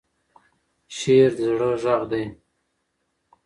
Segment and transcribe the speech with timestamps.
[0.97, 2.23] شعر د زړه غږ دی.